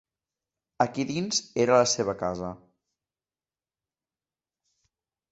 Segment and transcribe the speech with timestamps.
[0.85, 2.49] Aquí dins era la seva casa.